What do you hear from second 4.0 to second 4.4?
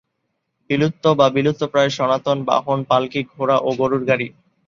গাড়ি।